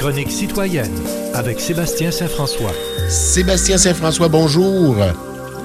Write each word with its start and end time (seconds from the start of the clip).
chronique 0.00 0.30
citoyenne 0.30 0.98
avec 1.34 1.60
Sébastien 1.60 2.10
Saint-François. 2.10 2.72
Sébastien 3.10 3.76
Saint-François, 3.76 4.28
bonjour. 4.28 4.96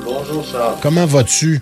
Bonjour 0.04 0.46
Charles. 0.46 0.76
Comment 0.82 1.06
vas-tu? 1.06 1.62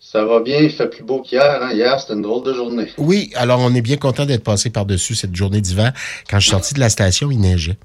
Ça 0.00 0.24
va 0.24 0.40
bien, 0.40 0.60
il 0.60 0.70
fait 0.70 0.88
plus 0.88 1.02
beau 1.02 1.20
qu'hier. 1.20 1.62
Hein? 1.62 1.72
Hier, 1.74 2.00
c'était 2.00 2.14
une 2.14 2.22
drôle 2.22 2.42
de 2.42 2.54
journée. 2.54 2.86
Oui, 2.96 3.30
alors 3.34 3.60
on 3.60 3.74
est 3.74 3.82
bien 3.82 3.98
content 3.98 4.24
d'être 4.24 4.42
passé 4.42 4.70
par-dessus 4.70 5.14
cette 5.14 5.36
journée 5.36 5.60
d'hiver. 5.60 5.92
Quand 6.30 6.38
je 6.38 6.44
suis 6.44 6.52
sorti 6.52 6.72
de 6.72 6.80
la 6.80 6.88
station, 6.88 7.30
il 7.30 7.38
neigeait. 7.38 7.76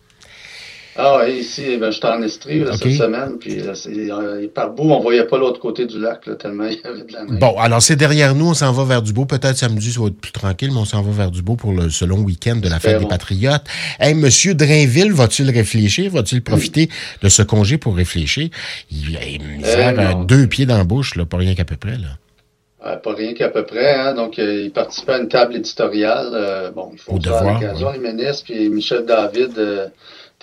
Ah 0.97 1.19
oui, 1.25 1.39
ici, 1.39 1.75
ben, 1.77 1.91
j'étais 1.91 2.07
en 2.07 2.21
Estrie 2.21 2.59
là, 2.63 2.71
Ok. 2.71 2.77
cette 2.83 2.93
semaine, 2.93 3.37
puis 3.37 3.57
là, 3.57 3.75
c'est- 3.75 3.89
euh, 4.09 4.47
par 4.53 4.71
bout, 4.71 4.83
on 4.91 5.01
voyait 5.01 5.25
pas 5.25 5.37
l'autre 5.37 5.59
côté 5.59 5.85
du 5.85 5.99
lac, 5.99 6.25
là, 6.25 6.35
tellement 6.35 6.63
il 6.69 6.79
y 6.81 6.87
avait 6.87 7.03
de 7.03 7.11
la 7.11 7.25
neige. 7.25 7.39
Bon, 7.39 7.57
alors 7.57 7.81
c'est 7.81 7.97
derrière 7.97 8.33
nous, 8.33 8.47
on 8.49 8.53
s'en 8.53 8.71
va 8.71 8.85
vers 8.85 9.01
Dubo. 9.01 9.25
Peut-être 9.25 9.57
samedi, 9.57 9.91
ça 9.91 9.99
va 9.99 10.07
être 10.07 10.15
plus 10.21 10.31
tranquille, 10.31 10.69
mais 10.71 10.79
on 10.79 10.85
s'en 10.85 11.01
va 11.01 11.11
vers 11.11 11.31
Dubo 11.31 11.55
pour 11.57 11.73
le, 11.73 11.89
ce 11.89 12.05
long 12.05 12.19
week-end 12.19 12.55
de 12.55 12.69
la 12.69 12.79
fête 12.79 12.99
des. 12.99 13.07
Patriotes. 13.07 13.63
Hey, 13.99 14.13
Monsieur 14.13 14.53
Drainville, 14.53 15.11
va-t-il 15.11 15.49
réfléchir? 15.49 16.11
Va-t-il 16.11 16.41
profiter 16.41 16.89
de 17.21 17.27
ce 17.27 17.41
congé 17.41 17.77
pour 17.77 17.95
réfléchir? 17.95 18.49
Il 18.89 19.19
misère, 19.57 19.93
Eh 19.97 19.99
euh, 19.99 20.23
deux 20.23 20.47
pieds 20.47 20.65
dans 20.65 20.77
la 20.77 20.85
bouche, 20.85 21.15
là, 21.15 21.25
pas 21.25 21.37
rien 21.37 21.55
qu'à 21.55 21.65
peu 21.65 21.75
près. 21.75 21.97
Là. 21.97 22.97
Pas 23.03 23.13
rien 23.15 23.33
qu'à 23.33 23.49
peu 23.49 23.63
près. 23.65 23.95
Hein? 23.95 24.13
Donc, 24.13 24.37
euh, 24.39 24.61
il 24.65 24.71
participait 24.71 25.13
à 25.13 25.17
une 25.17 25.27
table 25.27 25.55
éditoriale. 25.55 26.29
euh, 26.33 26.71
bon, 26.71 26.91
il 26.93 26.99
faut 26.99 27.13
Au 27.13 27.21
ça 27.21 27.39
à 27.39 27.53
l'occasion. 27.53 27.91
Les 27.91 27.99
ministres, 27.99 28.43
puis 28.45 28.69
Michel 28.69 29.05
David 29.05 29.57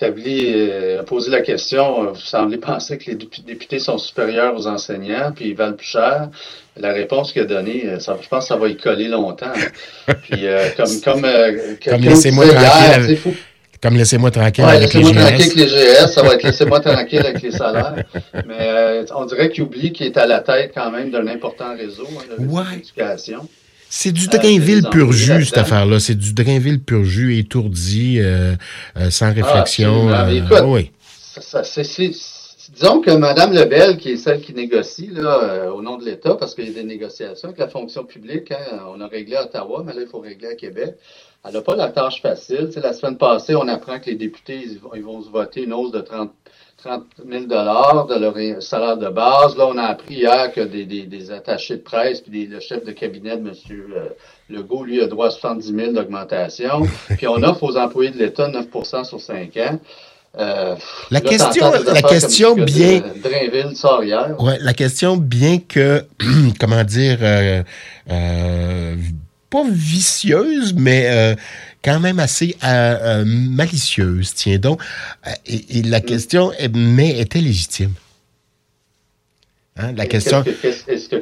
établi, 0.03 0.51
euh, 0.55 0.99
a 0.99 1.03
posé 1.03 1.31
la 1.31 1.41
question. 1.41 2.03
euh, 2.03 2.11
Vous 2.11 2.19
semblez 2.19 2.57
penser 2.71 2.97
que 2.97 3.05
les 3.11 3.15
dépu- 3.17 3.43
députés 3.45 3.79
sont 3.79 3.97
supérieurs 3.97 4.55
aux 4.55 4.67
enseignants, 4.67 5.31
puis 5.35 5.49
ils 5.49 5.55
valent 5.55 5.75
plus 5.75 5.87
cher. 5.87 6.29
La 6.77 6.91
réponse 6.91 7.31
qu'il 7.31 7.41
a 7.43 7.45
donnée, 7.45 7.83
euh, 7.85 7.99
ça, 7.99 8.17
je 8.21 8.27
pense 8.27 8.45
que 8.45 8.47
ça 8.49 8.55
va 8.55 8.67
y 8.67 8.75
coller 8.77 9.07
longtemps. 9.07 9.53
puis, 10.23 10.45
euh, 10.47 10.69
comme, 10.75 11.01
comme, 11.03 11.25
euh, 11.25 11.75
laissez-moi 11.99 12.45
hier, 12.45 12.61
tranquille 12.93 13.17
Comme 13.81 13.95
laissez-moi 13.97 14.31
tranquille 14.31 14.63
Ouais, 14.65 14.71
avec 14.77 14.93
les 14.93 14.99
laissez-moi 15.01 15.21
tranquille 15.23 15.45
GS. 15.45 15.51
avec 15.51 15.55
les 15.55 15.67
GS, 15.67 16.07
ça 16.13 16.21
va 16.23 16.33
être 16.35 16.43
laissez-moi 16.43 16.79
tranquille 16.79 17.19
avec 17.19 17.41
les 17.41 17.51
salaires. 17.51 17.95
Mais 18.47 18.57
euh, 18.59 19.05
on 19.15 19.25
dirait 19.25 19.49
qu'il 19.49 19.63
oublie 19.63 19.91
qu'il 19.91 20.07
est 20.07 20.17
à 20.17 20.25
la 20.25 20.39
tête 20.39 20.71
quand 20.73 20.89
même 20.89 21.11
d'un 21.11 21.27
important 21.27 21.75
réseau, 21.77 22.07
hein, 22.17 22.43
Ouais. 22.49 22.63
C'est 23.95 24.11
du 24.11 24.27
Drainville 24.27 24.81
des 24.81 24.89
pur 24.89 25.11
jus, 25.11 25.45
cette 25.45 25.57
affaire-là. 25.59 25.99
C'est 25.99 26.15
du 26.15 26.33
Drainville 26.33 26.79
pur 26.81 27.03
jus, 27.03 27.37
étourdi, 27.37 28.17
euh, 28.19 28.55
euh, 28.97 29.11
sans 29.11 29.31
réflexion. 29.31 30.09
absolument. 30.09 30.49
euh, 30.49 30.55
Écoute, 30.57 30.63
oui. 30.65 30.91
Ça, 31.35 31.41
ça, 31.41 31.63
c'est- 31.63 31.83
c'est- 31.83 32.11
c'est- 32.11 32.71
disons 32.73 33.01
que 33.01 33.11
Mme 33.11 33.53
Lebel, 33.53 33.97
qui 33.97 34.13
est 34.13 34.17
celle 34.17 34.41
qui 34.41 34.51
négocie 34.55 35.09
là, 35.11 35.43
euh, 35.43 35.69
au 35.69 35.83
nom 35.83 35.97
de 35.97 36.05
l'État, 36.05 36.33
parce 36.33 36.55
qu'il 36.55 36.65
y 36.65 36.69
a 36.71 36.73
des 36.73 36.83
négociations 36.83 37.49
avec 37.49 37.59
la 37.59 37.67
fonction 37.67 38.03
publique, 38.03 38.51
hein, 38.51 38.79
on 38.95 38.99
a 38.99 39.05
réglé 39.07 39.35
à 39.35 39.43
Ottawa, 39.43 39.83
mais 39.85 39.93
là, 39.93 40.01
il 40.01 40.07
faut 40.07 40.21
régler 40.21 40.47
à 40.47 40.55
Québec. 40.55 40.95
Elle 41.45 41.53
n'a 41.53 41.61
pas 41.61 41.75
la 41.75 41.89
tâche 41.89 42.19
facile. 42.19 42.67
Tu 42.67 42.71
sais, 42.73 42.79
la 42.81 42.93
semaine 42.93 43.17
passée, 43.17 43.53
on 43.53 43.67
apprend 43.67 43.99
que 43.99 44.07
les 44.07 44.15
députés 44.15 44.59
ils 44.65 44.79
vont, 44.79 44.91
ils 44.95 45.03
vont 45.03 45.21
se 45.21 45.29
voter 45.29 45.65
une 45.65 45.73
hausse 45.73 45.91
de 45.91 46.01
30, 46.01 46.31
30 46.77 47.03
000 47.29 47.45
de 47.45 48.19
leur 48.19 48.61
salaire 48.61 48.97
de 48.97 49.07
base. 49.09 49.55
Là, 49.57 49.67
on 49.67 49.77
a 49.77 49.83
appris 49.83 50.15
hier 50.15 50.51
que 50.53 50.61
des, 50.61 50.85
des, 50.85 51.03
des 51.03 51.31
attachés 51.31 51.77
de 51.77 51.81
presse 51.81 52.19
puis 52.21 52.31
des- 52.31 52.45
le 52.53 52.59
chef 52.59 52.83
de 52.83 52.91
cabinet 52.91 53.37
de 53.37 53.47
M. 53.47 53.53
Legault, 54.49 54.83
lui, 54.83 55.01
a 55.01 55.07
droit 55.07 55.27
à 55.27 55.31
70 55.31 55.73
000 55.73 55.91
d'augmentation. 55.93 56.81
Puis 57.17 57.27
on 57.27 57.41
offre 57.43 57.63
aux 57.63 57.77
employés 57.77 58.11
de 58.11 58.17
l'État 58.17 58.49
9% 58.49 59.05
sur 59.05 59.21
5 59.21 59.55
ans. 59.57 59.79
Euh, 60.37 60.75
La 61.11 61.19
là, 61.19 61.29
question- 61.29 61.71
la 61.71 62.01
question 62.01 62.55
que 62.55 62.61
bien- 62.61 62.99
de- 62.99 64.03
hier. 64.03 64.35
Ouais, 64.39 64.57
la 64.59 64.73
question, 64.73 65.15
bien 65.15 65.59
que, 65.59 66.03
comment 66.59 66.83
dire, 66.83 67.19
euh, 67.21 67.63
euh, 68.11 68.95
pas 69.49 69.63
vicieuse, 69.69 70.73
mais 70.75 71.05
euh, 71.07 71.35
quand 71.83 71.99
même 71.99 72.19
assez 72.19 72.55
euh, 72.63 72.67
euh, 72.67 73.25
malicieuse, 73.25 74.33
tiens 74.33 74.57
donc. 74.57 74.81
Euh, 75.27 75.31
Et, 75.45 75.79
et 75.79 75.83
la 75.83 75.99
Mm. 75.99 76.03
question, 76.03 76.51
est- 76.53 76.73
mais 76.75 77.19
était 77.19 77.41
légitime? 77.41 77.93
Hein, 79.75 79.91
la 79.93 80.05
question, 80.05 80.43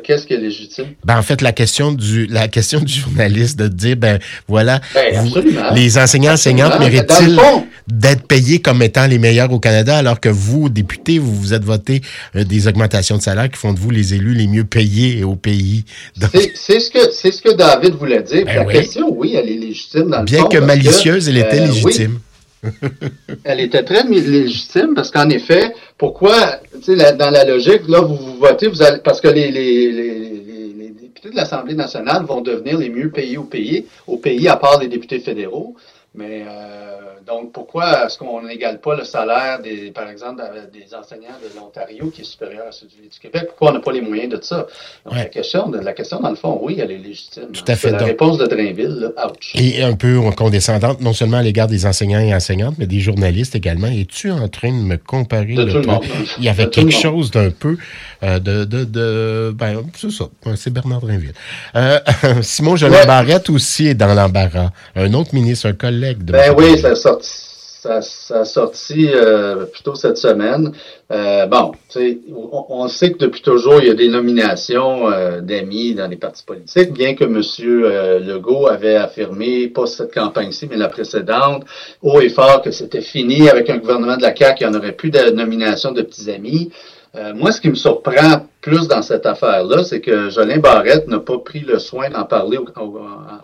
qu'est-ce- 0.01 0.21
Est-ce 0.21 0.23
que 0.23 0.27
qu'est-ce 0.27 0.27
qui 0.27 0.33
est 0.33 0.37
légitime? 0.37 0.85
ben 1.05 1.17
en 1.17 1.21
fait, 1.21 1.41
la 1.41 1.51
question 1.51 1.91
du, 1.91 2.25
la 2.27 2.47
question 2.47 2.79
du 2.79 2.93
journaliste 2.93 3.57
de 3.57 3.67
dire, 3.67 3.95
ben 3.97 4.19
voilà, 4.47 4.79
Ben, 4.93 5.21
vous- 5.23 5.35
les 5.75 5.97
enseignants 5.97 6.33
enseignantes 6.33 6.79
méritent-ils 6.79 7.35
le 7.35 7.41
d'être 7.87 8.27
payés 8.27 8.59
comme 8.59 8.81
étant 8.83 9.07
les 9.07 9.17
meilleurs 9.19 9.51
au 9.51 9.59
Canada, 9.59 9.97
alors 9.97 10.19
que 10.19 10.29
vous, 10.29 10.69
députés, 10.69 11.19
vous 11.19 11.33
vous 11.35 11.53
êtes 11.53 11.63
voté 11.63 12.01
euh, 12.35 12.43
des 12.43 12.67
augmentations 12.67 13.17
de 13.17 13.21
salaire 13.21 13.49
qui 13.49 13.57
font 13.57 13.73
de 13.73 13.79
vous 13.79 13.89
les 13.89 14.13
élus 14.13 14.33
les 14.33 14.47
mieux 14.47 14.63
payés 14.63 15.23
au 15.23 15.35
pays? 15.35 15.83
C'est 16.55 16.79
ce 16.79 16.89
que 16.91 17.11
c'est 17.11 17.31
ce 17.31 17.41
que 17.41 17.53
David 17.53 17.95
voulait 17.95 18.21
dire. 18.23 18.45
Ben 18.45 18.55
la 18.55 18.65
oui. 18.65 18.73
question, 18.73 19.07
oui, 19.17 19.35
elle 19.35 19.49
est 19.49 19.57
légitime 19.57 20.09
dans 20.09 20.19
le 20.19 20.25
bien 20.25 20.41
fond, 20.41 20.47
que 20.49 20.57
malicieuse, 20.59 21.27
elle 21.29 21.37
était 21.37 21.59
euh, 21.59 21.67
oui, 21.69 21.81
légitime. 21.83 22.19
elle 23.43 23.59
était 23.59 23.83
très 23.83 24.03
légitime 24.03 24.93
parce 24.95 25.11
qu'en 25.11 25.29
effet, 25.29 25.73
pourquoi, 25.97 26.59
dans 27.17 27.31
la 27.31 27.43
logique, 27.43 27.87
là, 27.87 28.01
vous, 28.01 28.15
vous 28.15 28.37
votez, 28.37 28.67
vous 28.67 28.81
allez, 28.81 28.99
parce 29.03 29.19
que 29.21 29.27
les, 29.27 29.51
les, 29.51 29.91
les- 29.91 30.73
les 30.73 30.89
députés 30.89 31.29
de 31.31 31.35
l'Assemblée 31.35 31.73
nationale 31.75 32.23
vont 32.25 32.41
devenir 32.41 32.77
les 32.77 32.89
mieux 32.89 33.09
payés 33.09 33.37
au 33.37 33.43
pays, 33.43 33.85
au 34.07 34.17
pays, 34.17 34.47
à 34.47 34.57
part 34.57 34.79
les 34.79 34.87
députés 34.87 35.19
fédéraux. 35.19 35.75
Mais 36.13 36.43
euh, 36.45 36.97
donc, 37.25 37.53
pourquoi 37.53 38.05
est-ce 38.05 38.17
qu'on 38.17 38.41
n'égale 38.45 38.81
pas 38.81 38.97
le 38.97 39.05
salaire, 39.05 39.61
des, 39.61 39.91
par 39.91 40.09
exemple, 40.09 40.41
des 40.73 40.93
enseignants 40.93 41.37
de 41.41 41.57
l'Ontario 41.57 42.09
qui 42.13 42.21
est 42.21 42.25
supérieur 42.25 42.65
à 42.67 42.73
celui 42.73 42.91
du 43.09 43.17
Québec? 43.17 43.43
Pourquoi 43.47 43.69
on 43.69 43.73
n'a 43.75 43.79
pas 43.79 43.93
les 43.93 44.01
moyens 44.01 44.33
de 44.37 44.41
ça? 44.43 44.67
Donc, 45.05 45.13
Ouais. 45.13 45.19
la, 45.19 45.25
question, 45.27 45.71
la 45.71 45.93
question, 45.93 46.19
dans 46.19 46.29
le 46.29 46.35
fond, 46.35 46.59
oui, 46.63 46.75
elle 46.81 46.91
est 46.91 46.97
légitime. 46.97 47.47
Tout 47.53 47.63
à 47.65 47.75
fait. 47.77 47.91
La 47.91 47.99
Donc- 47.99 48.07
réponse 48.09 48.37
de 48.39 48.45
Drainville, 48.45 49.09
là, 49.15 49.27
ouch. 49.27 49.53
Et 49.55 49.81
un 49.83 49.93
peu 49.93 50.19
condescendante, 50.35 50.99
non 50.99 51.13
seulement 51.13 51.37
à 51.37 51.43
l'égard 51.43 51.67
des 51.67 51.85
enseignants 51.85 52.19
et 52.19 52.35
enseignantes, 52.35 52.75
mais 52.77 52.87
des 52.87 52.99
journalistes 52.99 53.55
également. 53.55 53.87
Es-tu 53.87 54.31
en 54.31 54.49
train 54.49 54.71
de 54.77 54.83
me 54.83 54.97
comparer 54.97 55.53
De 55.53 55.63
le 55.63 55.71
tout 55.71 55.77
le 55.77 55.85
ton? 55.85 55.91
monde. 55.93 56.03
Il 56.39 56.43
y 56.43 56.49
avait 56.49 56.65
De 56.65 56.69
tout 56.71 56.81
quelque 56.81 56.91
chose 56.93 57.31
d'un 57.31 57.51
peu 57.51 57.77
euh, 58.23 58.39
de, 58.39 58.65
de, 58.65 58.83
de 58.83 59.55
ben 59.55 59.81
c'est 59.95 60.11
ça, 60.11 60.25
c'est 60.57 60.73
Bernard 60.73 60.99
Drinville. 60.99 61.31
Euh, 61.77 61.99
Simon 62.41 62.75
Jolin 62.75 62.97
Ouais. 62.99 63.05
Barrette 63.07 63.49
aussi 63.49 63.87
est 63.87 63.95
dans 63.95 64.13
l'embarras. 64.13 64.71
Un 64.97 65.13
autre 65.13 65.33
ministre, 65.33 65.69
un 65.69 65.73
collègue 65.73 66.00
de 66.25 66.31
Ben 66.31 66.53
oui, 66.57 66.77
ça 66.77 66.89
a 66.89 66.95
sorti, 66.95 67.29
ça, 67.29 68.45
sorti 68.45 69.09
euh, 69.13 69.65
plutôt 69.65 69.95
cette 69.95 70.17
semaine. 70.17 70.71
Euh, 71.11 71.45
bon, 71.47 71.71
tu 71.89 71.99
sais, 71.99 72.17
on, 72.35 72.65
on 72.69 72.87
sait 72.87 73.11
que 73.11 73.17
depuis 73.17 73.41
toujours, 73.41 73.79
il 73.81 73.87
y 73.87 73.89
a 73.89 73.95
des 73.95 74.07
nominations 74.09 75.09
euh, 75.11 75.41
d'amis 75.41 75.95
dans 75.95 76.07
les 76.07 76.15
partis 76.15 76.43
politiques, 76.43 76.91
bien 76.93 77.15
que 77.15 77.23
M. 77.23 77.41
euh, 77.61 78.19
Legault 78.19 78.67
avait 78.67 78.95
affirmé, 78.95 79.67
pas 79.67 79.85
cette 79.87 80.13
campagne-ci, 80.13 80.67
mais 80.69 80.77
la 80.77 80.89
précédente, 80.89 81.63
haut 82.01 82.21
et 82.21 82.29
fort 82.29 82.61
que 82.61 82.71
c'était 82.71 83.01
fini 83.01 83.49
avec 83.49 83.69
un 83.69 83.77
gouvernement 83.77 84.15
de 84.17 84.21
la 84.21 84.35
CAQ, 84.35 84.63
il 84.63 84.69
n'y 84.69 84.75
en 84.75 84.79
aurait 84.79 84.91
plus 84.93 85.09
de 85.09 85.31
nomination 85.31 85.91
de 85.91 86.01
petits 86.03 86.29
amis. 86.31 86.71
Euh, 87.15 87.33
moi, 87.33 87.51
ce 87.51 87.59
qui 87.59 87.67
me 87.69 87.75
surprend 87.75 88.45
plus 88.61 88.87
dans 88.87 89.01
cette 89.01 89.25
affaire-là, 89.25 89.83
c'est 89.83 89.99
que 89.99 90.29
Jolin 90.29 90.59
Barrette 90.59 91.07
n'a 91.09 91.19
pas 91.19 91.39
pris 91.39 91.59
le 91.59 91.77
soin 91.79 92.09
d'en 92.09 92.23
parler 92.23 92.57
au, 92.57 92.65
au- 92.79 92.99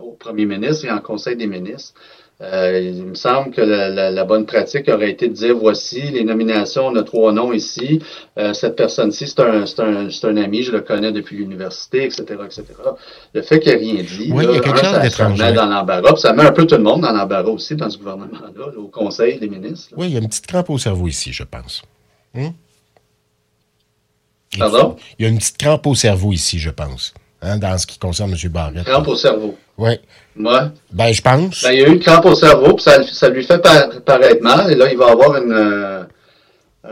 au 0.07 0.12
premier 0.12 0.46
ministre 0.46 0.85
et 0.85 0.91
en 0.91 1.00
Conseil 1.00 1.35
des 1.35 1.47
ministres. 1.47 1.94
Euh, 2.40 2.80
il 2.80 3.03
me 3.03 3.16
semble 3.16 3.50
que 3.52 3.62
la, 3.62 3.90
la- 3.90 4.12
la 4.12 4.24
bonne 4.24 4.46
pratique 4.46 4.88
aurait 4.90 5.09
été 5.09 5.28
de 5.28 5.34
dire 5.34 5.58
voici 5.58 6.02
les 6.12 6.24
nominations, 6.24 6.86
on 6.86 6.96
a 6.96 7.02
trois 7.02 7.31
noms 7.34 7.52
ici. 7.52 8.00
Euh, 8.38 8.53
cette 8.53 8.75
personne-ci, 8.75 9.28
c'est 9.28 9.40
un, 9.40 9.66
c'est 9.66 9.80
un, 9.81 10.08
un 10.08 10.38
ami, 10.38 10.62
je 10.62 10.72
le 10.72 10.81
connais 10.81 11.12
depuis 11.12 11.38
l'université, 11.38 12.03
etc., 12.03 12.26
etc. 12.46 12.64
Le 13.34 13.42
fait 13.42 13.59
qu'il 13.59 13.76
n'y 13.80 13.90
ait 13.90 13.94
rien 13.94 14.03
dit, 14.03 14.31
Oui, 14.31 14.46
il 14.47 14.53
y 14.53 14.58
a 14.58 14.59
quelque 14.59 14.78
chose 14.78 15.09
ça, 15.09 15.30
met 15.30 15.52
dans 15.53 15.66
l'embarras. 15.66 16.16
Ça 16.18 16.31
met 16.34 16.44
un 16.44 16.52
peu 16.52 16.68
tout 16.68 16.76
le 16.76 16.84
monde 16.84 17.02
dans 17.02 17.12
l'embarras 17.12 17.50
aussi 17.50 17.76
dans 17.76 17.90
ce 17.90 17.97
gouvernement-là, 17.97 18.52
là, 18.56 18.66
au 18.78 18.88
Conseil 18.88 19.40
des 19.40 19.50
ministres. 19.50 19.90
là. 19.94 19.97
Oui, 20.00 20.08
il 20.09 20.14
y 20.14 20.18
a 20.18 20.20
une 20.20 20.28
petite 20.28 20.46
crampe 20.46 20.70
au 20.70 20.78
cerveau 20.78 21.08
ici, 21.08 21.34
je 21.34 21.44
pense. 21.44 21.81
Hum? 22.36 22.53
Et 24.56 24.59
Pardon? 24.59 24.96
Il 25.18 25.24
y 25.24 25.26
a 25.26 25.30
une 25.30 25.40
petite 25.40 25.58
crampe 25.58 25.88
au 25.88 25.96
cerveau 25.96 26.34
ici, 26.34 26.59
je 26.59 26.70
pense, 26.70 27.16
hein, 27.42 27.58
dans 27.58 27.78
ce 27.78 27.86
qui 27.88 27.98
concerne 28.00 28.31
M. 28.31 28.50
Barrette. 28.52 28.84
Crampe 28.86 29.08
au 29.08 29.16
cerveau. 29.16 29.56
Oui. 29.78 29.92
Moi, 30.36 30.72
Ben, 30.92 31.12
je 31.12 31.22
pense. 31.22 31.64
Ben, 31.64 31.72
il 31.73 31.79
y 31.79 31.84
a 31.84 31.88
eu 31.88 31.94
une 31.94 32.00
crampe 32.00 32.26
au 32.26 32.35
cerveau, 32.35 32.73
puis 32.73 32.84
ça, 32.84 33.02
ça 33.03 33.29
lui 33.29 33.44
fait 33.44 33.59
par- 33.59 33.90
paraître 34.06 34.41
mal. 34.41 34.72
Et 34.72 34.76
là, 34.76 34.91
il 34.91 34.97
va 34.97 35.08
avoir 35.11 35.35
une, 35.38 35.52
euh, 35.52 36.03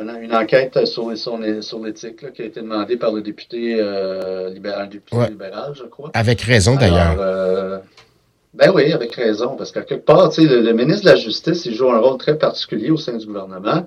une, 0.02 0.24
une 0.24 0.36
enquête 0.36 0.86
sur, 0.86 1.16
sur, 1.18 1.40
sur 1.62 1.80
l'éthique 1.80 2.22
là, 2.22 2.30
qui 2.32 2.42
a 2.42 2.46
été 2.46 2.62
demandée 2.62 2.98
par 2.98 3.12
le 3.12 3.22
député 3.22 3.78
euh, 3.80 4.50
libéral, 4.50 4.90
député 4.90 5.16
Ouais. 5.18 5.30
libéral, 5.30 5.74
je 5.76 5.84
crois. 5.84 6.12
Avec 6.14 6.42
raison, 6.42 6.76
d'ailleurs. 6.76 7.16
Euh, 7.20 7.78
ben 8.54 8.72
oui, 8.74 8.92
avec 8.94 9.14
raison, 9.16 9.56
parce 9.58 9.72
qu'à 9.72 9.82
quelque 9.82 10.06
part, 10.06 10.32
le, 10.38 10.62
le 10.62 10.74
ministre 10.74 11.06
de 11.06 11.10
la 11.12 11.16
Justice, 11.18 11.66
il 11.66 11.76
joue 11.76 11.92
un 11.92 12.00
rôle 12.00 12.18
très 12.18 12.38
particulier 12.38 12.90
au 12.90 12.98
sein 12.98 13.18
du 13.18 13.26
gouvernement. 13.26 13.86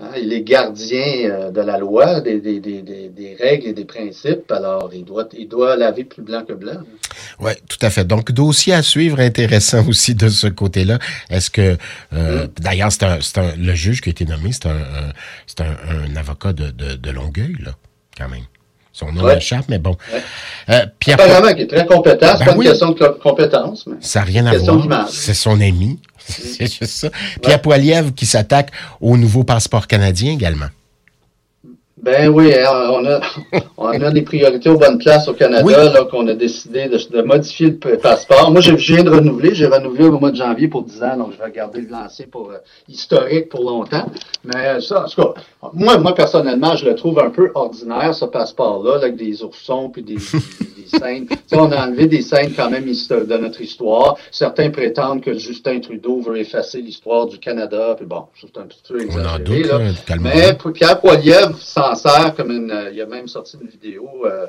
Hein, 0.00 0.10
il 0.16 0.32
est 0.32 0.42
gardien 0.42 1.02
euh, 1.28 1.50
de 1.50 1.60
la 1.60 1.76
loi, 1.76 2.20
des, 2.20 2.38
des, 2.40 2.60
des, 2.60 2.82
des, 2.82 3.08
des 3.08 3.34
règles 3.34 3.66
et 3.66 3.72
des 3.72 3.84
principes. 3.84 4.50
Alors, 4.52 4.90
il 4.94 5.04
doit, 5.04 5.28
il 5.36 5.48
doit 5.48 5.74
laver 5.76 6.04
plus 6.04 6.22
blanc 6.22 6.44
que 6.46 6.52
blanc. 6.52 6.80
Oui, 7.40 7.50
tout 7.68 7.78
à 7.84 7.90
fait. 7.90 8.04
Donc, 8.04 8.30
dossier 8.30 8.74
à 8.74 8.82
suivre 8.82 9.18
intéressant 9.18 9.84
aussi 9.88 10.14
de 10.14 10.28
ce 10.28 10.46
côté-là. 10.46 11.00
Est-ce 11.30 11.50
que, 11.50 11.76
euh, 12.12 12.44
Mm. 12.46 12.48
d'ailleurs, 12.60 12.92
c'est 12.92 13.02
un, 13.02 13.18
c'est 13.20 13.38
un, 13.38 13.56
le 13.56 13.74
juge 13.74 14.00
qui 14.00 14.10
a 14.10 14.12
été 14.12 14.24
nommé, 14.24 14.52
c'est 14.52 14.66
un, 14.66 14.76
un- 14.76 15.12
c'est 15.48 15.62
un, 15.62 16.14
avocat 16.16 16.52
de, 16.52 16.70
de, 16.70 16.94
de 16.94 17.10
Longueuil, 17.10 17.56
là, 17.64 17.72
quand 18.16 18.28
même. 18.28 18.44
Son 18.92 19.10
nom 19.12 19.22
Ouais. 19.24 19.34
m'échappe, 19.34 19.64
mais 19.68 19.78
bon. 19.78 19.96
Ouais. 20.12 20.22
Euh, 20.70 20.86
Pierre, 21.00 21.20
Apparemment, 21.20 21.48
il 21.48 21.60
est 21.62 21.66
très 21.66 21.86
compétent. 21.86 22.34
C'est 22.38 22.44
Ben 22.44 22.52
pas 22.52 22.56
oui. 22.56 22.64
une 22.66 22.70
question 22.72 22.90
de 22.90 22.98
co- 22.98 23.14
compétence, 23.20 23.86
mais 23.86 23.96
ça 24.00 24.20
n'a 24.20 24.24
rien 24.26 24.46
à 24.46 24.56
voir. 24.58 25.08
C'est 25.08 25.34
son 25.34 25.60
ami. 25.60 26.00
C'est 26.56 26.66
juste 26.66 26.84
ça. 26.84 27.08
Pierre 27.42 27.60
Poilievre 27.60 28.14
qui 28.14 28.26
s'attaque 28.26 28.70
au 29.00 29.16
nouveau 29.16 29.44
passeport 29.44 29.86
canadien 29.86 30.32
également. 30.32 30.68
Ben 32.02 32.28
oui, 32.28 32.54
hein, 32.54 32.90
on 32.92 33.04
a, 33.06 33.20
on 33.78 34.02
a 34.02 34.10
des 34.10 34.22
priorités 34.22 34.68
aux 34.68 34.78
bonnes 34.78 34.98
places 34.98 35.28
au 35.28 35.34
Canada, 35.34 35.84
là, 35.92 36.04
qu'on 36.10 36.26
a 36.26 36.34
décidé 36.34 36.88
de, 36.88 37.22
modifier 37.22 37.78
le 37.84 37.96
passeport. 37.96 38.50
Moi, 38.50 38.60
je 38.60 38.72
viens 38.74 39.04
de 39.04 39.10
renouveler, 39.10 39.54
j'ai 39.54 39.66
renouvelé 39.66 40.04
au 40.04 40.18
mois 40.18 40.32
de 40.32 40.36
janvier 40.36 40.68
pour 40.68 40.82
10 40.82 41.02
ans, 41.04 41.16
donc 41.16 41.32
je 41.38 41.44
vais 41.44 41.50
garder 41.52 41.82
l'ancien 41.82 42.26
pour 42.30 42.50
euh, 42.50 42.58
historique 42.88 43.48
pour 43.48 43.62
longtemps. 43.62 44.06
Mais 44.44 44.80
ça, 44.80 45.04
en 45.04 45.08
tout 45.08 45.22
cas, 45.22 45.40
moi, 45.72 45.96
moi, 45.98 46.14
personnellement, 46.14 46.74
je 46.74 46.86
le 46.86 46.94
trouve 46.96 47.20
un 47.20 47.30
peu 47.30 47.50
ordinaire, 47.54 48.14
ce 48.14 48.24
passeport-là, 48.24 48.96
avec 48.96 49.16
des 49.16 49.42
oursons 49.44 49.90
puis 49.90 50.02
des, 50.02 50.16
des, 50.16 50.98
scènes. 50.98 51.28
on 51.52 51.70
a 51.70 51.86
enlevé 51.86 52.06
des 52.06 52.22
scènes 52.22 52.52
quand 52.54 52.70
même 52.70 52.84
de 52.84 53.36
notre 53.36 53.60
histoire. 53.60 54.16
Certains 54.30 54.70
prétendent 54.70 55.22
que 55.22 55.34
Justin 55.34 55.80
Trudeau 55.80 56.20
veut 56.20 56.38
effacer 56.38 56.80
l'histoire 56.80 57.26
du 57.26 57.38
Canada, 57.38 57.94
puis 57.96 58.06
bon, 58.06 58.24
c'est 58.40 58.56
un 58.58 58.66
petit 58.66 58.82
peu 58.88 59.00
exagéré. 59.02 59.62
là. 59.62 59.78
Mais 60.20 60.56
Pierre 60.74 61.00
Poilievre, 61.00 61.56
s'en 61.60 61.94
sert 61.94 62.34
comme 62.34 62.50
une. 62.50 62.70
Euh, 62.70 62.90
il 62.92 63.00
a 63.00 63.06
même 63.06 63.28
sorti 63.28 63.56
une 63.60 63.67
vidéo 63.68 64.24
euh, 64.24 64.46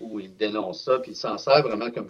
où 0.00 0.18
il 0.20 0.36
dénonce 0.36 0.84
ça, 0.84 0.98
puis 0.98 1.12
il 1.12 1.16
s'en 1.16 1.38
sert 1.38 1.62
vraiment 1.62 1.90
comme, 1.90 2.08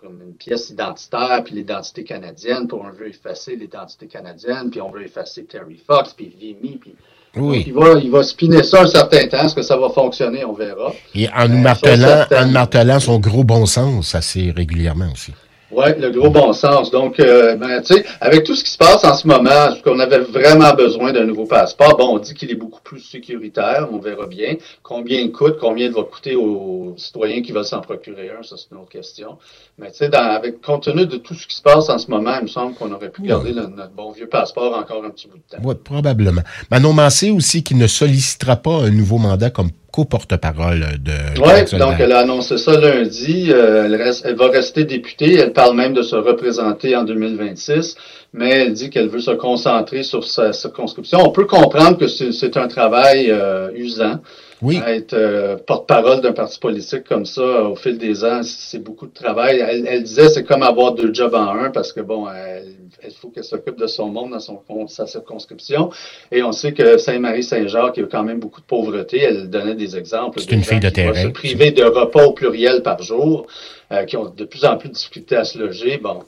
comme, 0.00 0.22
une 0.22 0.34
pièce 0.34 0.70
identitaire, 0.70 1.42
puis 1.44 1.54
l'identité 1.54 2.04
canadienne, 2.04 2.66
puis 2.66 2.78
on 2.80 2.90
veut 2.90 3.08
effacer 3.08 3.56
l'identité 3.56 4.06
canadienne, 4.06 4.70
puis 4.70 4.80
on 4.80 4.90
veut 4.90 5.04
effacer 5.04 5.44
Terry 5.44 5.80
Fox, 5.86 6.12
puis 6.12 6.34
Vimy, 6.38 6.76
puis. 6.76 6.94
Oui. 7.36 7.64
il 7.66 7.72
va, 7.72 7.98
il 7.98 8.12
va 8.12 8.22
spinner 8.22 8.62
ça 8.62 8.82
un 8.82 8.86
certain 8.86 9.26
temps. 9.26 9.44
Est-ce 9.44 9.56
que 9.56 9.62
ça 9.62 9.76
va 9.76 9.88
fonctionner? 9.88 10.44
On 10.44 10.52
verra. 10.52 10.92
Et 11.16 11.28
en 11.30 11.48
nous 11.48 11.58
martelant, 11.58 12.26
en 12.30 12.46
martelant 12.46 13.00
son 13.00 13.18
gros 13.18 13.42
bon 13.42 13.66
sens 13.66 14.14
assez 14.14 14.52
régulièrement 14.52 15.10
aussi. 15.12 15.32
Oui, 15.74 15.86
le 15.98 16.10
gros 16.10 16.30
bon 16.30 16.52
sens. 16.52 16.90
Donc, 16.90 17.18
euh, 17.18 17.56
ben, 17.56 17.80
tu 17.82 17.94
sais, 17.94 18.04
avec 18.20 18.44
tout 18.44 18.54
ce 18.54 18.62
qui 18.62 18.70
se 18.70 18.78
passe 18.78 19.04
en 19.04 19.14
ce 19.14 19.26
moment, 19.26 19.72
est-ce 19.72 19.82
qu'on 19.82 19.98
avait 19.98 20.18
vraiment 20.18 20.72
besoin 20.74 21.12
d'un 21.12 21.24
nouveau 21.24 21.46
passeport? 21.46 21.96
Bon, 21.96 22.14
on 22.14 22.18
dit 22.18 22.34
qu'il 22.34 22.50
est 22.50 22.56
beaucoup 22.56 22.80
plus 22.82 23.00
sécuritaire, 23.00 23.88
on 23.92 23.98
verra 23.98 24.26
bien. 24.26 24.54
Combien 24.82 25.18
il 25.18 25.32
coûte, 25.32 25.56
combien 25.60 25.86
il 25.86 25.92
va 25.92 26.02
coûter 26.02 26.36
aux 26.36 26.94
citoyens 26.96 27.42
qui 27.42 27.52
veulent 27.52 27.64
s'en 27.64 27.80
procurer 27.80 28.30
un, 28.30 28.42
ça 28.42 28.56
c'est 28.56 28.70
une 28.70 28.78
autre 28.78 28.90
question. 28.90 29.38
Mais 29.78 29.90
tu 29.90 29.98
sais, 29.98 30.14
avec 30.14 30.60
compte 30.60 30.84
tenu 30.84 31.06
de 31.06 31.16
tout 31.16 31.34
ce 31.34 31.46
qui 31.46 31.56
se 31.56 31.62
passe 31.62 31.88
en 31.88 31.98
ce 31.98 32.10
moment, 32.10 32.36
il 32.38 32.44
me 32.44 32.48
semble 32.48 32.74
qu'on 32.74 32.92
aurait 32.92 33.10
pu 33.10 33.22
garder 33.22 33.52
notre 33.52 33.90
bon 33.96 34.12
vieux 34.12 34.28
passeport 34.28 34.76
encore 34.76 35.04
un 35.04 35.10
petit 35.10 35.26
bout 35.26 35.38
de 35.38 35.56
temps. 35.56 35.62
Oui, 35.64 35.74
probablement. 35.82 36.42
Manon 36.70 36.92
Mancé 36.92 37.30
aussi 37.30 37.64
qui 37.64 37.74
ne 37.74 37.86
sollicitera 37.86 38.56
pas 38.56 38.82
un 38.82 38.90
nouveau 38.90 39.18
mandat 39.18 39.50
comme 39.50 39.70
co-porte-parole 39.94 40.98
de. 40.98 41.12
Oui, 41.40 41.78
donc 41.78 41.94
elle 42.00 42.10
a 42.10 42.20
annoncé 42.20 42.58
ça 42.58 42.78
lundi. 42.80 43.46
Euh, 43.50 43.84
elle, 43.84 43.94
reste, 43.94 44.24
elle, 44.26 44.34
va 44.34 44.48
rester 44.48 44.84
députée. 44.84 45.34
Elle 45.34 45.52
parle 45.52 45.63
même 45.72 45.94
de 45.94 46.02
se 46.02 46.16
représenter 46.16 46.94
en 46.94 47.04
2026, 47.04 47.96
mais 48.34 48.50
elle 48.50 48.72
dit 48.74 48.90
qu'elle 48.90 49.08
veut 49.08 49.20
se 49.20 49.30
concentrer 49.30 50.02
sur 50.02 50.24
sa 50.24 50.52
circonscription. 50.52 51.20
On 51.24 51.30
peut 51.30 51.46
comprendre 51.46 51.96
que 51.96 52.08
c'est 52.08 52.56
un 52.56 52.68
travail 52.68 53.30
euh, 53.30 53.70
usant 53.74 54.20
oui. 54.64 54.80
être 54.86 55.14
euh, 55.14 55.56
porte-parole 55.56 56.20
d'un 56.20 56.32
parti 56.32 56.58
politique 56.58 57.04
comme 57.04 57.26
ça 57.26 57.62
au 57.64 57.76
fil 57.76 57.98
des 57.98 58.24
ans, 58.24 58.42
c'est 58.42 58.82
beaucoup 58.82 59.06
de 59.06 59.12
travail. 59.12 59.60
Elle, 59.60 59.86
elle 59.86 60.02
disait 60.02 60.28
c'est 60.28 60.44
comme 60.44 60.62
avoir 60.62 60.94
deux 60.94 61.12
jobs 61.12 61.34
en 61.34 61.54
un 61.54 61.70
parce 61.70 61.92
que 61.92 62.00
bon, 62.00 62.26
elle, 62.28 63.12
faut 63.20 63.28
qu'elle 63.28 63.44
s'occupe 63.44 63.76
de 63.76 63.86
son 63.86 64.08
monde 64.08 64.30
dans 64.30 64.40
son 64.40 64.60
sa 64.88 65.06
circonscription. 65.06 65.90
Et 66.32 66.42
on 66.42 66.52
sait 66.52 66.72
que 66.72 66.98
Saint-Marie-Saint-Jacques, 66.98 67.96
il 67.96 68.00
y 68.00 68.04
a 68.04 68.08
quand 68.08 68.22
même 68.22 68.40
beaucoup 68.40 68.60
de 68.60 68.66
pauvreté. 68.66 69.20
Elle 69.20 69.50
donnait 69.50 69.74
des 69.74 69.96
exemples. 69.96 70.40
C'est 70.40 70.52
une 70.52 70.64
fille 70.64 70.80
de 70.80 70.88
terrain. 70.88 71.22
Se 71.22 71.28
priver 71.28 71.70
de 71.70 71.84
repas 71.84 72.24
au 72.24 72.32
pluriel 72.32 72.82
par 72.82 73.02
jour, 73.02 73.46
euh, 73.92 74.04
qui 74.04 74.16
ont 74.16 74.28
de 74.28 74.44
plus 74.44 74.64
en 74.64 74.76
plus 74.76 74.88
de 74.88 74.94
difficultés 74.94 75.36
à 75.36 75.44
se 75.44 75.58
loger. 75.58 75.98
Bon, 75.98 76.20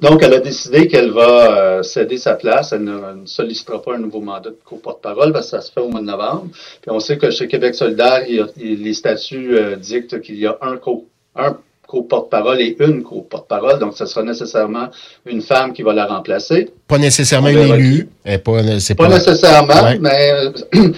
donc, 0.00 0.22
elle 0.22 0.34
a 0.34 0.40
décidé 0.40 0.86
qu'elle 0.86 1.10
va 1.10 1.78
euh, 1.78 1.82
céder 1.82 2.18
sa 2.18 2.34
place. 2.34 2.72
Elle 2.72 2.84
ne, 2.84 3.26
sollicitera 3.26 3.82
pas 3.82 3.94
un 3.94 3.98
nouveau 3.98 4.20
mandat 4.20 4.50
de 4.50 4.58
co-porte-parole 4.64 5.32
parce 5.32 5.46
que 5.46 5.56
ça 5.56 5.60
se 5.60 5.72
fait 5.72 5.80
au 5.80 5.88
mois 5.88 6.00
de 6.00 6.06
novembre. 6.06 6.48
Puis 6.80 6.90
on 6.90 7.00
sait 7.00 7.18
que 7.18 7.30
chez 7.30 7.48
Québec 7.48 7.74
solidaire, 7.74 8.24
les 8.56 8.94
statuts 8.94 9.56
euh, 9.56 9.76
dictent 9.76 10.20
qu'il 10.20 10.36
y 10.36 10.46
a 10.46 10.56
un 10.62 10.76
co 10.76 11.06
un 11.34 11.56
co-porte-parole 11.86 12.60
et 12.60 12.76
une 12.80 13.02
co-porte-parole. 13.02 13.78
Donc, 13.78 13.96
ce 13.96 14.06
sera 14.06 14.22
nécessairement 14.22 14.88
une 15.26 15.40
femme 15.40 15.72
qui 15.72 15.82
va 15.82 15.94
la 15.94 16.06
remplacer. 16.06 16.70
Pas 16.86 16.98
nécessairement 16.98 17.48
une 17.48 17.58
élue. 17.58 18.08
Pas, 18.24 18.38
pas, 18.38 18.62
nécessairement, 19.08 19.98
mais 20.00 20.32
euh, 20.32 20.52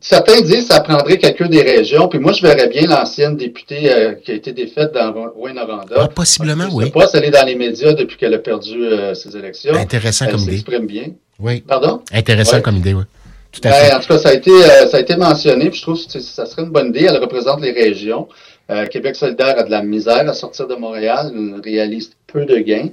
certains 0.00 0.40
disent 0.40 0.68
que 0.68 0.74
ça 0.74 0.80
prendrait 0.80 1.18
quelqu'un 1.18 1.48
des 1.48 1.62
régions, 1.62 2.08
puis 2.08 2.18
moi, 2.18 2.32
je 2.32 2.42
verrais 2.42 2.68
bien 2.68 2.86
l'ancienne 2.86 3.36
députée 3.36 3.92
euh, 3.92 4.14
qui 4.14 4.32
a 4.32 4.34
été 4.34 4.52
défaite 4.52 4.92
dans 4.92 5.12
Rouen-Noranda. 5.30 5.96
Ah, 5.96 6.08
possiblement, 6.08 6.66
oui. 6.72 6.84
Je 6.84 6.88
ne 6.88 6.92
pas 6.92 7.10
elle 7.14 7.24
est 7.24 7.30
dans 7.30 7.44
les 7.46 7.54
médias 7.54 7.92
depuis 7.92 8.16
qu'elle 8.16 8.34
a 8.34 8.38
perdu 8.38 8.84
euh, 8.84 9.14
ses 9.14 9.36
élections. 9.36 9.74
Intéressant 9.74 10.26
comme 10.26 10.40
idée. 10.40 10.52
Elle 10.52 10.58
s'exprime 10.58 10.86
bien. 10.86 11.06
Oui. 11.38 11.60
Pardon? 11.60 12.02
Intéressant 12.12 12.60
comme 12.60 12.76
idée, 12.76 12.94
oui. 12.94 13.04
Tout 13.52 13.60
à 13.64 13.70
ben, 13.70 13.74
fait. 13.76 13.94
en 13.94 14.00
tout 14.00 14.08
cas, 14.08 14.18
ça 14.18 14.28
a 14.30 14.34
été, 14.34 14.50
euh, 14.50 14.86
ça 14.88 14.96
a 14.96 15.00
été 15.00 15.16
mentionné, 15.16 15.70
puis 15.70 15.78
je 15.78 15.82
trouve 15.82 16.06
que 16.06 16.20
ça 16.20 16.46
serait 16.46 16.62
une 16.62 16.70
bonne 16.70 16.88
idée. 16.88 17.06
Elle 17.08 17.18
représente 17.18 17.60
les 17.60 17.72
régions. 17.72 18.28
Québec 18.90 19.14
solidaire 19.14 19.56
a 19.60 19.62
de 19.62 19.70
la 19.70 19.80
misère 19.80 20.28
à 20.28 20.34
sortir 20.34 20.66
de 20.66 20.74
Montréal, 20.74 21.32
elle 21.32 21.60
réalise 21.62 22.10
peu 22.26 22.44
de 22.44 22.56
gains. 22.56 22.88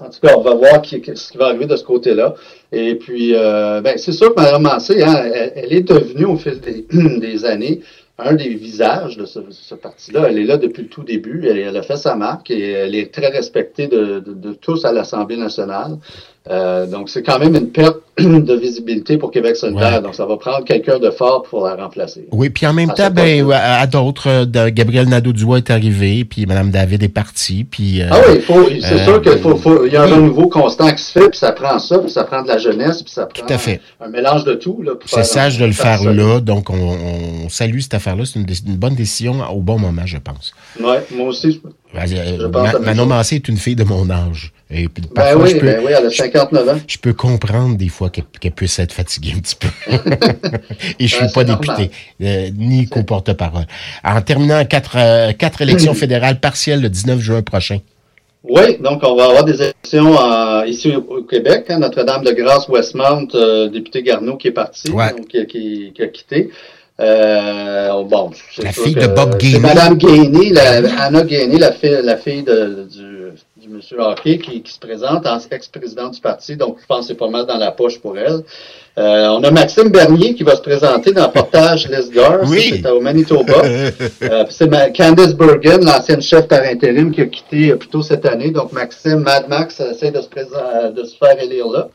En 0.00 0.10
tout 0.10 0.20
cas, 0.20 0.34
on 0.36 0.40
va 0.40 0.54
voir 0.54 0.84
ce 0.84 0.96
qui 0.96 1.38
va 1.38 1.46
arriver 1.46 1.66
de 1.66 1.76
ce 1.76 1.84
côté-là. 1.84 2.34
Et 2.72 2.96
puis, 2.96 3.34
euh, 3.34 3.80
ben, 3.80 3.96
c'est 3.96 4.12
sûr 4.12 4.34
que 4.34 4.40
Mme 4.40 4.62
Mancé, 4.62 5.02
hein, 5.02 5.30
elle, 5.54 5.72
est 5.72 5.82
devenue 5.82 6.24
au 6.24 6.36
fil 6.36 6.60
des, 6.60 7.44
années 7.44 7.80
un 8.18 8.34
des 8.34 8.48
visages 8.50 9.16
de 9.16 9.24
ce, 9.24 9.74
parti-là. 9.74 10.26
Elle 10.28 10.38
est 10.38 10.44
là 10.44 10.56
depuis 10.56 10.82
le 10.82 10.88
tout 10.88 11.02
début. 11.02 11.46
Elle, 11.48 11.76
a 11.76 11.82
fait 11.82 11.96
sa 11.96 12.14
marque 12.14 12.50
et 12.50 12.70
elle 12.70 12.94
est 12.94 13.12
très 13.12 13.28
respectée 13.28 13.88
de 13.88 14.52
tous 14.60 14.84
à 14.84 14.92
l'Assemblée 14.92 15.36
nationale. 15.36 15.98
Euh, 16.50 16.86
donc, 16.86 17.08
c'est 17.08 17.22
quand 17.22 17.38
même 17.38 17.56
une 17.56 17.70
perte 17.70 18.00
de 18.18 18.54
visibilité 18.54 19.16
pour 19.16 19.30
Québec 19.30 19.56
solidaire. 19.56 20.02
Donc, 20.02 20.14
ça 20.14 20.26
va 20.26 20.36
prendre 20.36 20.62
quelqu'un 20.64 20.98
de 20.98 21.10
fort 21.10 21.42
pour 21.44 21.64
la 21.64 21.74
remplacer. 21.74 22.28
Oui, 22.32 22.50
puis 22.50 22.66
en 22.66 22.74
même 22.74 22.92
temps, 22.92 23.10
ben, 23.10 23.50
à, 23.50 23.86
d'autres, 23.86 24.28
euh, 24.28 24.70
Gabriel 24.70 25.08
Nadeau-Dubois 25.08 25.58
est 25.58 25.70
arrivé, 25.70 26.26
puis 26.26 26.44
Mme 26.44 26.70
David 26.70 27.02
est 27.02 27.08
partie, 27.08 27.64
puis... 27.64 28.02
Euh, 28.02 28.08
ah 28.10 28.18
oui, 28.28 28.80
c'est 28.82 29.04
sûr 29.04 29.22
qu'il 29.22 29.38
faut, 29.38 29.56
faut, 29.56 29.86
y 29.86 29.96
a 29.96 30.02
un 30.02 30.06
renouveau 30.06 30.48
constant 30.48 30.92
qui 30.92 31.02
se 31.02 31.12
fait, 31.12 31.30
puis 31.30 31.38
ça 31.38 31.52
prend 31.52 31.78
ça, 31.78 31.98
puis 31.98 32.10
ça 32.10 32.24
prend 32.24 32.42
de 32.42 32.48
la 32.48 32.58
jeunesse, 32.58 33.02
puis 33.02 33.12
ça 33.12 33.26
prend 33.26 33.46
Un, 34.00 34.08
mélange 34.08 34.44
de 34.44 34.54
tout. 34.54 34.84
C'est 35.06 35.24
sage 35.24 35.58
de 35.58 35.64
le 35.64 35.72
faire 35.72 36.04
là, 36.04 36.40
donc 36.40 36.68
on, 36.68 37.48
salue 37.48 37.80
cette 37.80 37.94
affaire-là. 37.94 38.24
C'est 38.26 38.38
une, 38.38 38.76
bonne 38.76 38.94
décision 38.94 39.36
au 39.50 39.60
bon 39.60 39.78
moment, 39.78 40.04
je 40.04 40.18
pense. 40.18 40.52
Oui, 40.78 40.96
moi 41.16 41.28
aussi. 41.28 41.60
Je, 41.94 42.46
Manon 42.78 43.06
Massé 43.06 43.36
est 43.36 43.48
une 43.48 43.56
fille 43.56 43.76
de 43.76 43.84
mon 43.84 44.10
âge. 44.10 44.53
Et 44.70 44.88
ben 45.14 45.36
oui, 45.36 45.54
ben 45.60 45.82
oui, 45.84 45.92
elle 45.96 46.06
a 46.06 46.10
59 46.10 46.68
ans. 46.68 46.80
Je 46.86 46.96
peux 46.98 47.12
comprendre 47.12 47.76
des 47.76 47.88
fois 47.88 48.10
qu'elle 48.10 48.52
puisse 48.52 48.78
être 48.78 48.92
fatiguée 48.92 49.34
un 49.36 49.40
petit 49.40 49.56
peu. 49.56 49.68
Et 50.98 51.06
je 51.06 51.16
ne 51.16 51.24
suis 51.24 51.32
pas 51.34 51.44
député, 51.44 51.90
euh, 52.22 52.48
ni 52.56 52.88
co-porte-parole. 52.88 53.66
En 54.02 54.20
terminant, 54.22 54.64
quatre, 54.64 54.96
euh, 54.96 55.32
quatre 55.32 55.60
élections 55.60 55.94
fédérales 55.94 56.40
partielles 56.40 56.80
le 56.80 56.88
19 56.88 57.20
juin 57.20 57.42
prochain. 57.42 57.78
Oui, 58.42 58.78
donc 58.78 59.00
on 59.02 59.16
va 59.16 59.24
avoir 59.24 59.44
des 59.44 59.54
élections 59.54 60.16
ici 60.66 60.94
au 60.94 61.22
Québec. 61.22 61.66
Hein, 61.68 61.78
Notre-Dame 61.78 62.24
de 62.24 62.32
Grâce, 62.32 62.68
Westmount, 62.68 63.28
euh, 63.34 63.68
député 63.68 64.02
Garneau 64.02 64.36
qui 64.36 64.48
est 64.48 64.52
parti, 64.52 64.90
donc 64.90 65.28
qui, 65.28 65.46
qui, 65.46 66.02
a 66.02 66.06
quitté. 66.08 66.50
Euh, 67.00 68.04
bon, 68.04 68.30
la 68.62 68.70
fille 68.70 68.94
de 68.94 69.06
Bob 69.08 69.36
Gainey. 69.38 69.58
Madame 69.58 69.96
Gainey, 69.96 70.50
la, 70.50 71.04
Anna 71.04 71.22
Gainey, 71.22 71.58
la 71.58 71.72
fille, 71.72 71.98
la 72.02 72.16
fille 72.16 72.44
de, 72.44 72.86
du, 72.88 73.32
du 73.64 73.70
monsieur 73.70 73.98
Hockey, 73.98 74.38
qui, 74.38 74.62
qui 74.62 74.72
se 74.72 74.78
présente 74.78 75.26
en 75.26 75.38
ex-président 75.50 76.10
du 76.10 76.20
parti. 76.20 76.54
Donc, 76.56 76.76
je 76.82 76.86
pense 76.86 77.00
que 77.00 77.06
c'est 77.06 77.14
pas 77.14 77.28
mal 77.28 77.46
dans 77.46 77.56
la 77.56 77.70
poche 77.70 77.98
pour 77.98 78.18
elle. 78.18 78.42
Euh, 78.98 79.28
on 79.28 79.42
a 79.42 79.50
Maxime 79.50 79.88
Bernier 79.88 80.34
qui 80.34 80.42
va 80.42 80.54
se 80.54 80.60
présenter 80.60 81.12
dans 81.12 81.26
le 81.26 81.32
portage 81.32 81.88
Lesgar. 81.88 82.40
Oui. 82.46 82.82
C'est 82.82 82.90
au 82.90 83.00
Manitoba. 83.00 83.54
euh, 84.22 84.44
c'est 84.50 84.68
Candice 84.94 85.34
Bergen, 85.34 85.82
l'ancienne 85.82 86.20
chef 86.20 86.46
par 86.46 86.62
intérim, 86.62 87.10
qui 87.10 87.22
a 87.22 87.26
quitté 87.26 87.70
euh, 87.70 87.76
plus 87.76 87.88
tôt 87.88 88.02
cette 88.02 88.26
année. 88.26 88.50
Donc, 88.50 88.72
Maxime, 88.72 89.20
Mad 89.20 89.48
Max, 89.48 89.80
essaie 89.80 90.10
de 90.10 90.20
se, 90.20 90.90
de 90.90 91.04
se 91.04 91.16
faire 91.16 91.42
élire 91.42 91.68
là. 91.68 91.88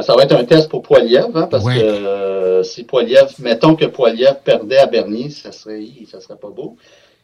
Ça 0.00 0.14
va 0.16 0.22
être 0.22 0.34
un 0.34 0.44
test 0.44 0.70
pour 0.70 0.80
Poiliev, 0.80 1.26
hein, 1.34 1.46
parce 1.50 1.64
que 1.64 1.78
euh, 1.78 2.62
si 2.62 2.84
Poiliev, 2.84 3.28
mettons 3.40 3.76
que 3.76 3.84
Poiliev 3.84 4.36
perdait 4.42 4.78
à 4.78 4.86
Bernier, 4.86 5.28
ça 5.28 5.52
serait, 5.52 5.84
ça 6.10 6.18
serait 6.18 6.38
pas 6.38 6.48
beau. 6.48 6.78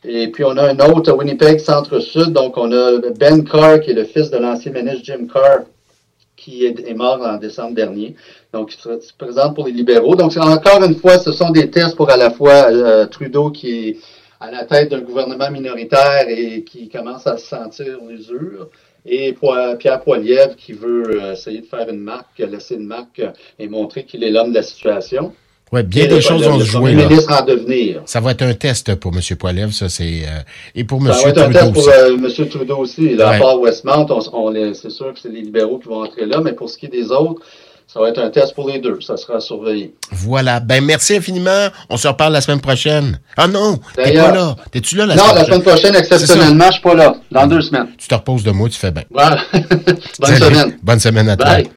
Et 0.05 0.29
puis 0.29 0.45
on 0.45 0.57
a 0.57 0.71
un 0.71 0.79
autre 0.79 1.13
Winnipeg 1.13 1.59
Centre-Sud, 1.59 2.33
donc 2.33 2.57
on 2.57 2.71
a 2.73 2.99
Ben 3.19 3.45
Carr, 3.45 3.81
qui 3.81 3.91
est 3.91 3.95
le 3.95 4.05
fils 4.05 4.31
de 4.31 4.39
l'ancien 4.39 4.73
ministre 4.73 5.01
Jim 5.03 5.27
Carr, 5.33 5.61
qui 6.37 6.65
est, 6.65 6.95
mort 6.95 7.21
en 7.23 7.37
décembre 7.37 7.75
dernier. 7.75 8.15
Donc, 8.53 8.73
il 8.73 8.81
se 8.81 9.13
présente 9.19 9.57
pour 9.57 9.67
les 9.67 9.73
libéraux. 9.73 10.15
Donc, 10.15 10.37
encore 10.37 10.85
une 10.85 10.95
fois, 10.95 11.19
ce 11.19 11.33
sont 11.33 11.51
des 11.51 11.69
tests 11.69 11.97
pour 11.97 12.11
à 12.11 12.17
la 12.17 12.31
fois 12.31 12.71
euh, 12.71 13.07
Trudeau 13.07 13.51
qui 13.51 13.89
est 13.89 13.97
à 14.41 14.53
la 14.53 14.65
tête 14.65 14.91
d'un 14.91 15.01
gouvernement 15.01 15.51
minoritaire 15.51 16.27
et 16.29 16.63
qui 16.63 16.89
commence 16.89 17.27
à 17.27 17.37
se 17.37 17.47
sentir 17.47 17.99
l'usure 18.09 18.69
et 19.05 19.35
Pierre 19.79 20.01
Poilievre 20.03 20.55
qui 20.57 20.73
veut 20.73 21.21
euh, 21.21 21.33
essayer 21.33 21.61
de 21.61 21.67
faire 21.67 21.89
une 21.89 22.01
marque, 22.01 22.39
laisser 22.39 22.75
une 22.75 22.87
marque 22.87 23.23
et 23.59 23.69
montrer 23.69 24.05
qu'il 24.05 24.23
est 24.23 24.31
l'homme 24.31 24.51
de 24.51 24.57
la 24.57 24.63
situation. 24.63 25.35
Oui, 25.73 25.83
bien 25.83 26.07
des 26.07 26.21
choses 26.21 26.43
vont 26.45 26.59
se 26.59 26.65
jouer. 26.65 26.97
En 27.29 27.45
devenir. 27.45 28.03
Ça 28.07 28.21
va 28.21 28.33
être 28.33 28.43
un 28.43 28.55
test 28.55 28.95
pour 28.95 29.13
M. 29.15 29.21
Poilève, 29.37 29.71
ça, 29.71 29.89
c'est. 29.89 30.23
Euh, 30.25 30.41
et 30.75 30.85
pour 30.85 31.01
M. 31.01 31.13
Ça 31.13 31.25
va 31.25 31.29
être 31.31 31.39
un 31.39 31.51
test 31.51 31.73
pour 31.73 31.89
euh, 31.89 32.17
M. 32.17 32.49
Trudeau 32.49 32.79
aussi. 32.79 33.15
Là, 33.15 33.31
à 33.31 33.39
part 33.39 33.61
Westmount, 33.61 34.07
on, 34.11 34.53
c'est 34.75 34.91
sûr 34.91 35.13
que 35.13 35.21
c'est 35.21 35.29
les 35.29 35.43
libéraux 35.43 35.79
qui 35.79 35.89
vont 35.89 36.05
entrer 36.05 36.27
là, 36.27 36.41
mais 36.43 36.53
pour 36.53 36.69
ce 36.71 36.79
qui 36.79 36.87
est 36.87 36.91
des 36.91 37.11
autres, 37.11 37.43
ça 37.93 38.01
va 38.01 38.11
être 38.11 38.19
un 38.19 38.29
test 38.29 38.55
pour 38.55 38.69
les 38.69 38.81
deux. 38.81 39.01
Ça 39.01 39.17
sera 39.17 39.41
surveillé. 39.41 39.95
Voilà. 40.13 40.61
Ben, 40.61 40.85
merci 40.85 41.17
infiniment. 41.17 41.69
On 41.89 41.97
se 41.97 42.07
reparle 42.07 42.35
la 42.35 42.43
semaine 42.43 42.61
prochaine. 42.61 43.19
Ah 43.37 43.49
non, 43.49 43.79
t'es 43.95 44.13
pas 44.13 44.31
là. 44.31 44.57
T'es-tu 44.71 44.97
là 44.97 45.07
la 45.07 45.15
non, 45.17 45.23
semaine 45.23 45.35
prochaine? 45.35 45.49
Non, 45.49 45.63
la 45.63 45.63
semaine 45.63 45.63
prochaine, 45.63 45.95
exceptionnellement, 45.97 46.67
je 46.67 46.73
suis 46.73 46.83
pas 46.83 46.95
là. 46.95 47.15
Dans 47.31 47.47
deux 47.47 47.63
semaines. 47.63 47.89
Tu 47.97 48.07
te 48.07 48.15
reposes 48.15 48.45
de 48.45 48.51
moi, 48.51 48.69
tu 48.69 48.79
fais 48.79 48.91
bien. 48.91 49.05
Voilà. 49.11 49.39
Bonne 50.21 50.37
semaine. 50.37 50.79
Bonne 50.83 51.01
semaine 51.01 51.29
à 51.31 51.37
toi. 51.37 51.59